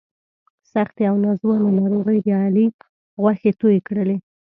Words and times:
سختې 0.73 1.03
او 1.09 1.15
ناځوانه 1.23 1.69
ناروغۍ 1.79 2.19
د 2.23 2.27
علي 2.43 2.65
غوښې 3.21 3.51
تویې 3.59 3.79
کړلې. 3.87 4.17